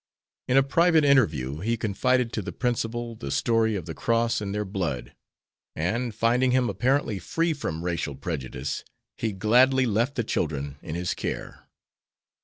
In 0.47 0.57
a 0.57 0.63
private 0.63 1.05
interview 1.05 1.59
he 1.59 1.77
confided 1.77 2.33
to 2.33 2.41
the 2.41 2.51
principal 2.51 3.13
the 3.13 3.29
story 3.29 3.75
of 3.75 3.85
the 3.85 3.93
cross 3.93 4.41
in 4.41 4.51
their 4.51 4.65
blood, 4.65 5.13
and, 5.75 6.15
finding 6.15 6.49
him 6.49 6.69
apparently 6.71 7.19
free 7.19 7.53
from 7.53 7.85
racial 7.85 8.15
prejudice, 8.15 8.83
he 9.19 9.31
gladly 9.31 9.85
left 9.85 10.15
the 10.15 10.23
children 10.23 10.77
in 10.81 10.95
his 10.95 11.13
care. 11.13 11.69